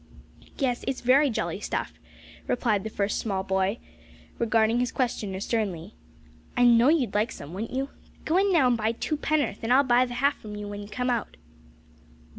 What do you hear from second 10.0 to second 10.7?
the half from you